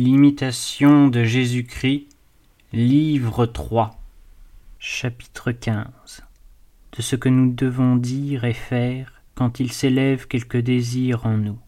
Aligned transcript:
L'imitation 0.00 1.08
de 1.08 1.24
Jésus-Christ, 1.24 2.06
livre 2.72 3.46
3, 3.46 4.00
chapitre 4.78 5.50
15 5.50 6.22
De 6.96 7.02
ce 7.02 7.16
que 7.16 7.28
nous 7.28 7.52
devons 7.52 7.96
dire 7.96 8.44
et 8.44 8.54
faire 8.54 9.20
quand 9.34 9.58
il 9.58 9.72
s'élève 9.72 10.28
quelque 10.28 10.56
désir 10.56 11.26
en 11.26 11.36
nous. 11.36 11.58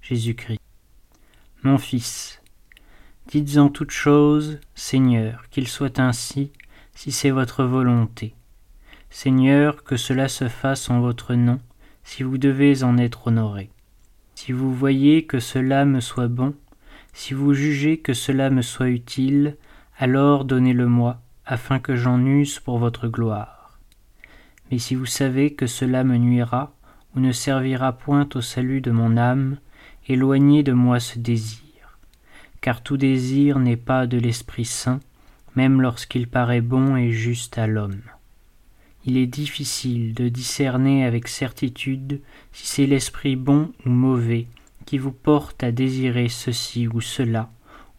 Jésus-Christ. 0.00 0.60
Mon 1.64 1.76
Fils, 1.76 2.40
dites 3.26 3.56
en 3.56 3.68
toutes 3.68 3.90
choses, 3.90 4.60
Seigneur, 4.76 5.48
qu'il 5.50 5.66
soit 5.66 5.98
ainsi, 5.98 6.52
si 6.94 7.10
c'est 7.10 7.30
votre 7.30 7.64
volonté. 7.64 8.32
Seigneur, 9.10 9.82
que 9.82 9.96
cela 9.96 10.28
se 10.28 10.48
fasse 10.48 10.88
en 10.88 11.00
votre 11.00 11.34
nom, 11.34 11.58
si 12.04 12.22
vous 12.22 12.38
devez 12.38 12.84
en 12.84 12.96
être 12.96 13.26
honoré. 13.26 13.70
Si 14.36 14.52
vous 14.52 14.72
voyez 14.72 15.26
que 15.26 15.40
cela 15.40 15.84
me 15.84 15.98
soit 15.98 16.28
bon, 16.28 16.54
si 17.12 17.34
vous 17.34 17.54
jugez 17.54 17.98
que 17.98 18.14
cela 18.14 18.50
me 18.50 18.62
soit 18.62 18.88
utile, 18.88 19.56
alors 19.98 20.44
donnez-le-moi, 20.44 21.20
afin 21.46 21.78
que 21.78 21.96
j'en 21.96 22.24
use 22.24 22.60
pour 22.60 22.78
votre 22.78 23.08
gloire. 23.08 23.78
Mais 24.70 24.78
si 24.78 24.94
vous 24.94 25.06
savez 25.06 25.54
que 25.54 25.66
cela 25.66 26.04
me 26.04 26.16
nuira, 26.16 26.74
ou 27.14 27.20
ne 27.20 27.32
servira 27.32 27.92
point 27.92 28.28
au 28.34 28.40
salut 28.40 28.80
de 28.80 28.90
mon 28.90 29.16
âme, 29.16 29.58
éloignez 30.06 30.62
de 30.62 30.72
moi 30.72 31.00
ce 31.00 31.18
désir. 31.18 31.98
Car 32.60 32.82
tout 32.82 32.96
désir 32.96 33.58
n'est 33.58 33.76
pas 33.76 34.06
de 34.06 34.18
l'Esprit 34.18 34.64
Saint, 34.64 35.00
même 35.56 35.80
lorsqu'il 35.80 36.28
paraît 36.28 36.60
bon 36.60 36.96
et 36.96 37.10
juste 37.10 37.58
à 37.58 37.66
l'homme. 37.66 38.02
Il 39.04 39.16
est 39.16 39.26
difficile 39.26 40.12
de 40.12 40.28
discerner 40.28 41.04
avec 41.04 41.28
certitude 41.28 42.20
si 42.52 42.66
c'est 42.66 42.86
l'esprit 42.86 43.36
bon 43.36 43.72
ou 43.86 43.90
mauvais 43.90 44.46
qui 44.88 44.96
vous 44.96 45.12
porte 45.12 45.62
à 45.62 45.70
désirer 45.70 46.30
ceci 46.30 46.88
ou 46.88 47.02
cela, 47.02 47.50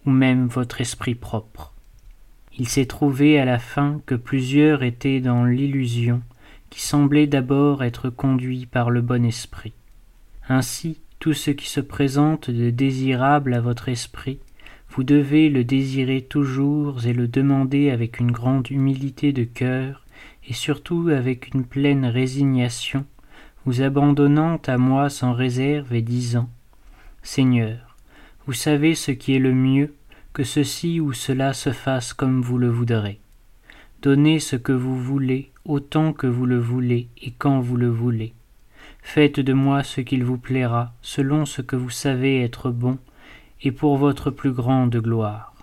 ou 0.08 0.10
même 0.10 0.48
votre 0.48 0.82
esprit 0.82 1.14
propre. 1.14 1.72
Il 2.58 2.68
s'est 2.68 2.88
trouvé 2.88 3.40
à 3.40 3.46
la 3.46 3.60
fin 3.60 4.02
que 4.08 4.16
plusieurs 4.16 4.82
étaient 4.82 5.20
dans 5.20 5.44
l'illusion, 5.44 6.24
qui 6.72 6.82
semblait 6.82 7.28
d'abord 7.28 7.84
être 7.84 8.10
conduits 8.10 8.66
par 8.66 8.90
le 8.90 9.02
bon 9.02 9.24
esprit. 9.24 9.74
Ainsi, 10.48 11.00
tout 11.20 11.34
ce 11.34 11.52
qui 11.52 11.70
se 11.70 11.80
présente 11.80 12.50
de 12.50 12.72
désirable 12.72 13.54
à 13.54 13.62
votre 13.62 13.88
esprit, 13.88 14.40
vous 14.90 15.04
devez 15.04 15.50
le 15.50 15.64
désirer 15.64 16.24
toujours 16.24 17.06
et 17.06 17.14
le 17.14 17.28
demander 17.28 17.92
avec 17.92 18.20
une 18.20 18.32
grande 18.32 18.72
humilité 18.72 19.32
de 19.32 19.44
cœur, 19.44 20.08
et 20.48 20.54
surtout 20.54 21.10
avec 21.10 21.54
une 21.54 21.66
pleine 21.66 22.08
résignation, 22.08 23.06
vous 23.68 23.84
abandonnant 23.84 24.60
à 24.66 24.80
moi 24.80 25.12
sans 25.12 25.34
réserve 25.34 25.94
et 25.94 26.02
disant 26.02 26.50
Seigneur, 27.22 27.98
vous 28.46 28.54
savez 28.54 28.96
ce 28.96 29.12
qui 29.12 29.36
est 29.36 29.40
le 29.40 29.54
mieux, 29.54 29.94
que 30.34 30.44
ceci 30.44 31.00
ou 31.00 31.14
cela 31.14 31.54
se 31.54 31.72
fasse 31.72 32.14
comme 32.14 32.42
vous 32.42 32.58
le 32.58 32.70
voudrez. 32.70 33.20
Donnez 34.02 34.40
ce 34.40 34.56
que 34.56 34.72
vous 34.72 34.98
voulez, 34.98 35.52
autant 35.66 36.14
que 36.14 36.28
vous 36.28 36.46
le 36.46 36.60
voulez 36.60 37.10
et 37.22 37.32
quand 37.32 37.60
vous 37.60 37.76
le 37.76 37.90
voulez. 37.90 38.34
Faites 39.02 39.40
de 39.40 39.54
moi 39.54 39.84
ce 39.84 40.02
qu'il 40.02 40.24
vous 40.24 40.38
plaira, 40.38 40.94
selon 41.02 41.46
ce 41.46 41.62
que 41.62 41.76
vous 41.76 41.90
savez 41.90 42.42
être 42.42 42.72
bon, 42.72 42.98
et 43.62 43.72
pour 43.72 43.98
votre 43.98 44.32
plus 44.32 44.52
grande 44.52 44.96
gloire. 44.96 45.54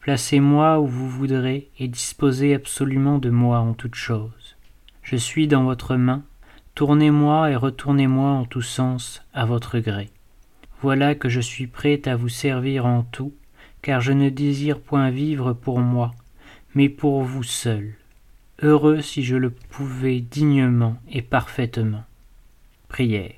Placez-moi 0.00 0.80
où 0.80 0.86
vous 0.86 1.08
voudrez 1.08 1.70
et 1.78 1.88
disposez 1.88 2.54
absolument 2.54 3.18
de 3.18 3.30
moi 3.30 3.58
en 3.60 3.74
toutes 3.74 3.94
choses. 3.94 4.56
Je 5.02 5.16
suis 5.16 5.46
dans 5.46 5.64
votre 5.64 5.96
main, 5.96 6.22
tournez-moi 6.74 7.50
et 7.50 7.56
retournez-moi 7.56 8.30
en 8.30 8.44
tous 8.44 8.62
sens 8.62 9.22
à 9.32 9.46
votre 9.46 9.78
gré. 9.78 10.10
Voilà 10.82 11.14
que 11.14 11.28
je 11.28 11.40
suis 11.40 11.66
prêt 11.66 12.02
à 12.06 12.16
vous 12.16 12.28
servir 12.28 12.84
en 12.84 13.02
tout, 13.02 13.32
car 13.80 14.00
je 14.00 14.12
ne 14.12 14.28
désire 14.28 14.80
point 14.80 15.10
vivre 15.10 15.52
pour 15.54 15.80
moi, 15.80 16.14
mais 16.74 16.88
pour 16.88 17.22
vous 17.22 17.42
seul, 17.42 17.94
heureux 18.62 19.00
si 19.00 19.24
je 19.24 19.36
le 19.36 19.50
pouvais 19.50 20.20
dignement 20.20 20.96
et 21.10 21.22
parfaitement. 21.22 22.04
Prière 22.88 23.32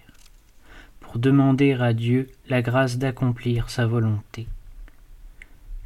pour 1.09 1.19
demander 1.19 1.73
à 1.73 1.95
Dieu 1.95 2.27
la 2.51 2.61
grâce 2.61 2.99
d'accomplir 2.99 3.71
sa 3.71 3.87
volonté. 3.87 4.47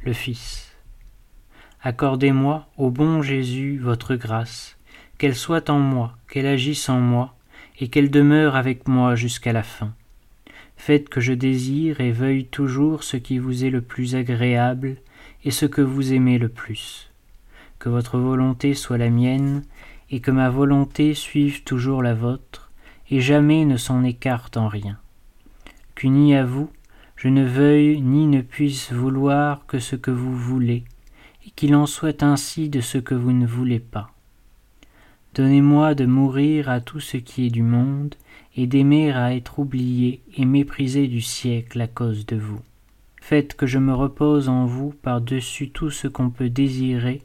Le 0.01 0.11
Fils. 0.11 0.75
Accordez-moi, 1.81 2.67
ô 2.75 2.89
bon 2.89 3.21
Jésus, 3.21 3.79
votre 3.81 4.15
grâce, 4.15 4.75
qu'elle 5.17 5.35
soit 5.35 5.69
en 5.69 5.79
moi, 5.79 6.17
qu'elle 6.27 6.45
agisse 6.45 6.89
en 6.89 6.99
moi, 6.99 7.35
et 7.79 7.87
qu'elle 7.87 8.11
demeure 8.11 8.57
avec 8.57 8.89
moi 8.89 9.15
jusqu'à 9.15 9.53
la 9.53 9.63
fin 9.63 9.93
Faites 10.77 11.09
que 11.09 11.21
je 11.21 11.33
désire 11.33 12.01
et 12.01 12.11
veuille 12.11 12.45
toujours 12.45 13.03
ce 13.03 13.17
qui 13.17 13.37
vous 13.39 13.63
est 13.63 13.69
le 13.69 13.81
plus 13.81 14.15
agréable 14.15 14.97
et 15.45 15.51
ce 15.51 15.65
que 15.65 15.81
vous 15.81 16.13
aimez 16.13 16.37
le 16.37 16.49
plus. 16.49 17.11
Que 17.79 17.89
votre 17.89 18.17
volonté 18.17 18.73
soit 18.73 18.97
la 18.97 19.09
mienne, 19.09 19.63
et 20.09 20.19
que 20.19 20.31
ma 20.31 20.49
volonté 20.49 21.13
suive 21.13 21.63
toujours 21.63 22.03
la 22.03 22.13
vôtre, 22.13 22.71
et 23.09 23.19
jamais 23.19 23.65
ne 23.65 23.77
s'en 23.77 24.03
écarte 24.03 24.57
en 24.57 24.67
rien. 24.67 24.99
Qu'uni 25.95 26.35
à 26.35 26.45
vous, 26.45 26.69
je 27.15 27.29
ne 27.29 27.45
veuille 27.45 28.01
ni 28.01 28.27
ne 28.27 28.41
puisse 28.41 28.91
vouloir 28.93 29.65
que 29.65 29.79
ce 29.79 29.95
que 29.95 30.11
vous 30.11 30.35
voulez, 30.35 30.83
et 31.45 31.49
qu'il 31.51 31.75
en 31.75 31.85
soit 31.85 32.23
ainsi 32.23 32.69
de 32.69 32.79
ce 32.79 32.97
que 32.97 33.15
vous 33.15 33.31
ne 33.31 33.47
voulez 33.47 33.79
pas. 33.79 34.11
Donnez-moi 35.33 35.95
de 35.95 36.05
mourir 36.05 36.69
à 36.69 36.79
tout 36.79 36.99
ce 36.99 37.17
qui 37.17 37.47
est 37.47 37.49
du 37.49 37.63
monde, 37.63 38.13
et 38.55 38.67
d'aimer 38.67 39.11
à 39.11 39.33
être 39.33 39.57
oublié 39.57 40.21
et 40.37 40.45
méprisé 40.45 41.07
du 41.07 41.21
siècle 41.21 41.81
à 41.81 41.87
cause 41.87 42.27
de 42.27 42.35
vous. 42.35 42.61
Faites 43.19 43.55
que 43.55 43.65
je 43.65 43.79
me 43.79 43.93
repose 43.93 44.47
en 44.47 44.65
vous 44.65 44.93
par-dessus 45.01 45.69
tout 45.69 45.89
ce 45.89 46.07
qu'on 46.07 46.29
peut 46.29 46.49
désirer, 46.49 47.23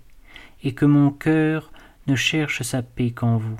et 0.64 0.72
que 0.72 0.86
mon 0.86 1.10
cœur 1.10 1.70
ne 2.06 2.14
cherche 2.14 2.62
sa 2.62 2.82
paix 2.82 3.10
qu'en 3.10 3.36
vous. 3.36 3.58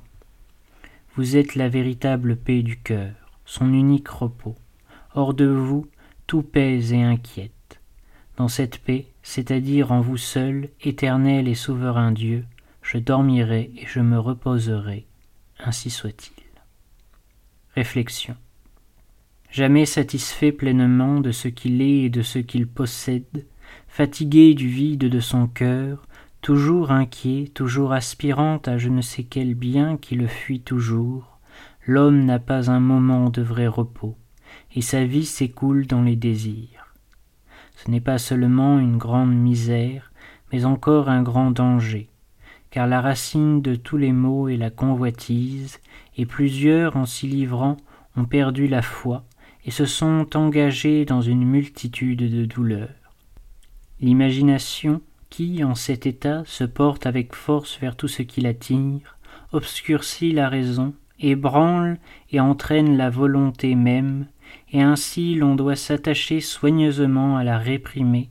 Vous 1.15 1.37
êtes 1.37 1.55
la 1.55 1.69
véritable 1.69 2.37
paix 2.37 2.63
du 2.63 2.79
cœur, 2.79 3.13
son 3.45 3.73
unique 3.75 4.09
repos. 4.09 4.57
Hors 5.15 5.35
de 5.35 5.47
vous, 5.47 5.87
tout 6.27 6.43
pèse 6.43 6.93
et 6.95 7.03
inquiète. 7.03 7.81
Dans 8.39 8.49
cette 8.49 8.79
paix, 8.79 9.07
c'est-à-dire 9.23 9.93
en 9.93 10.01
vous 10.01 10.17
seul, 10.17 10.71
éternel 10.81 11.49
et 11.49 11.55
souverain 11.55 12.13
Dieu, 12.13 12.45
je 12.91 12.97
dormirai 12.97 13.71
et 13.77 13.85
je 13.87 14.01
me 14.01 14.19
reposerai. 14.19 15.07
Ainsi 15.59 15.91
soit-il. 15.91 16.43
Réflexion. 17.75 18.35
Jamais 19.51 19.85
satisfait 19.85 20.53
pleinement 20.53 21.21
de 21.21 21.31
ce 21.31 21.49
qu'il 21.49 21.83
est 21.83 22.05
et 22.05 22.09
de 22.09 22.23
ce 22.23 22.39
qu'il 22.39 22.67
possède, 22.67 23.45
fatigué 23.89 24.55
du 24.55 24.69
vide 24.69 25.05
de 25.05 25.21
son 25.21 25.49
cœur, 25.49 26.07
toujours 26.41 26.91
inquiet, 26.91 27.51
toujours 27.53 27.93
aspirant 27.93 28.57
à 28.65 28.79
je 28.79 28.89
ne 28.89 29.03
sais 29.03 29.25
quel 29.25 29.55
bien 29.55 29.99
qui 29.99 30.15
le 30.15 30.27
fuit 30.27 30.63
toujours, 30.63 31.41
l'homme 31.87 32.25
n'a 32.25 32.39
pas 32.39 32.71
un 32.71 32.81
moment 32.81 33.29
de 33.29 33.43
vrai 33.43 33.67
repos, 33.67 34.17
et 34.75 34.81
sa 34.81 35.05
vie 35.05 35.27
s'écoule 35.27 35.87
dans 35.87 36.03
les 36.03 36.17
désirs. 36.17 36.95
Ce 37.77 37.91
n'est 37.91 38.01
pas 38.01 38.17
seulement 38.17 38.79
une 38.79 38.97
grande 38.97 39.35
misère, 39.35 40.11
mais 40.53 40.65
encore 40.65 41.11
un 41.11 41.23
grand 41.23 41.51
danger, 41.51 42.09
car 42.71 42.87
la 42.87 43.01
racine 43.01 43.63
de 43.63 43.75
tous 43.75 43.97
les 43.97 44.13
maux 44.13 44.49
est 44.49 44.57
la 44.57 44.71
convoitise, 44.71 45.81
et 46.17 46.27
plusieurs, 46.27 46.97
en 46.97 47.07
s'y 47.07 47.27
livrant, 47.27 47.77
ont 48.17 48.25
perdu 48.25 48.67
la 48.67 48.83
foi 48.83 49.25
et 49.65 49.71
se 49.71 49.87
sont 49.87 50.37
engagés 50.37 51.05
dans 51.05 51.21
une 51.21 51.45
multitude 51.45 52.31
de 52.31 52.45
douleurs. 52.45 52.89
L'imagination, 54.01 55.01
qui, 55.31 55.63
en 55.63 55.75
cet 55.75 56.07
état, 56.07 56.43
se 56.47 56.65
porte 56.65 57.07
avec 57.07 57.35
force 57.35 57.79
vers 57.79 57.97
tout 57.97 58.09
ce 58.09 58.23
qui 58.23 58.41
l'attire, 58.41 59.19
obscurcit 59.53 60.33
la 60.33 60.49
raison, 60.49 60.95
ébranle 61.21 61.99
et 62.31 62.41
entraîne 62.41 62.97
la 62.97 63.11
volonté 63.11 63.75
même, 63.75 64.27
et 64.73 64.83
ainsi 64.83 65.35
l'on 65.35 65.55
doit 65.55 65.77
s'attacher 65.77 66.41
soigneusement 66.41 67.37
à 67.37 67.45
la 67.45 67.59
réprimer, 67.59 68.31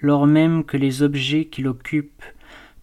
lors 0.00 0.26
même 0.26 0.64
que 0.64 0.76
les 0.76 1.02
objets 1.02 1.46
qui 1.46 1.62
l'occupent 1.62 2.24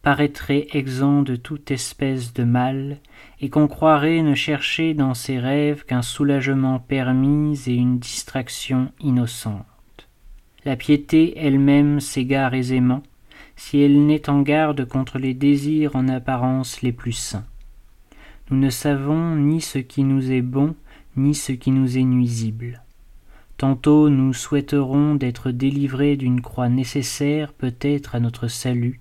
paraîtrait 0.01 0.67
exempt 0.73 1.21
de 1.21 1.35
toute 1.35 1.71
espèce 1.71 2.33
de 2.33 2.43
mal, 2.43 2.97
et 3.39 3.49
qu'on 3.49 3.67
croirait 3.67 4.21
ne 4.21 4.35
chercher 4.35 4.93
dans 4.93 5.13
ses 5.13 5.39
rêves 5.39 5.85
qu'un 5.85 6.01
soulagement 6.01 6.79
permis 6.79 7.61
et 7.67 7.75
une 7.75 7.99
distraction 7.99 8.91
innocente. 8.99 9.65
La 10.65 10.75
piété 10.75 11.33
elle-même 11.37 11.99
s'égare 11.99 12.53
aisément, 12.53 13.03
si 13.55 13.79
elle 13.79 14.05
n'est 14.05 14.29
en 14.29 14.41
garde 14.41 14.85
contre 14.85 15.19
les 15.19 15.33
désirs 15.33 15.95
en 15.95 16.07
apparence 16.07 16.81
les 16.81 16.91
plus 16.91 17.13
saints. 17.13 17.45
Nous 18.49 18.57
ne 18.57 18.69
savons 18.69 19.35
ni 19.35 19.61
ce 19.61 19.77
qui 19.77 20.03
nous 20.03 20.31
est 20.31 20.41
bon, 20.41 20.75
ni 21.15 21.35
ce 21.35 21.51
qui 21.51 21.71
nous 21.71 21.97
est 21.97 22.03
nuisible. 22.03 22.83
Tantôt 23.57 24.09
nous 24.09 24.33
souhaiterons 24.33 25.15
d'être 25.15 25.51
délivrés 25.51 26.15
d'une 26.15 26.41
croix 26.41 26.69
nécessaire 26.69 27.53
peut-être 27.53 28.15
à 28.15 28.19
notre 28.19 28.47
salut, 28.47 28.99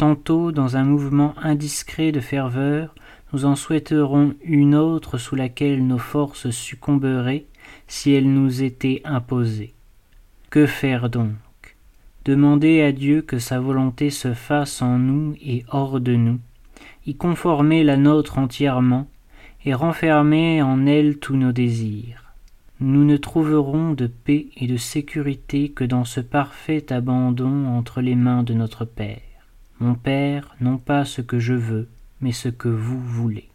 Tantôt, 0.00 0.50
dans 0.50 0.78
un 0.78 0.84
mouvement 0.84 1.34
indiscret 1.42 2.10
de 2.10 2.20
ferveur, 2.20 2.94
nous 3.34 3.44
en 3.44 3.54
souhaiterons 3.54 4.32
une 4.42 4.74
autre 4.74 5.18
sous 5.18 5.36
laquelle 5.36 5.86
nos 5.86 5.98
forces 5.98 6.48
succomberaient 6.48 7.44
si 7.86 8.10
elles 8.12 8.32
nous 8.32 8.62
étaient 8.62 9.02
imposées. 9.04 9.74
Que 10.48 10.64
faire 10.64 11.10
donc? 11.10 11.76
Demander 12.24 12.80
à 12.80 12.92
Dieu 12.92 13.20
que 13.20 13.38
sa 13.38 13.60
volonté 13.60 14.08
se 14.08 14.32
fasse 14.32 14.80
en 14.80 14.96
nous 14.96 15.34
et 15.44 15.66
hors 15.68 16.00
de 16.00 16.16
nous, 16.16 16.38
y 17.04 17.14
conformer 17.14 17.84
la 17.84 17.98
nôtre 17.98 18.38
entièrement, 18.38 19.06
et 19.66 19.74
renfermer 19.74 20.62
en 20.62 20.86
elle 20.86 21.18
tous 21.18 21.36
nos 21.36 21.52
désirs. 21.52 22.32
Nous 22.80 23.04
ne 23.04 23.18
trouverons 23.18 23.92
de 23.92 24.06
paix 24.06 24.46
et 24.56 24.66
de 24.66 24.78
sécurité 24.78 25.68
que 25.68 25.84
dans 25.84 26.06
ce 26.06 26.20
parfait 26.20 26.90
abandon 26.90 27.66
entre 27.66 28.00
les 28.00 28.14
mains 28.14 28.44
de 28.44 28.54
notre 28.54 28.86
Père. 28.86 29.20
Mon 29.80 29.94
Père, 29.94 30.54
non 30.60 30.76
pas 30.76 31.06
ce 31.06 31.22
que 31.22 31.38
je 31.38 31.54
veux, 31.54 31.88
mais 32.20 32.32
ce 32.32 32.50
que 32.50 32.68
vous 32.68 33.00
voulez. 33.00 33.49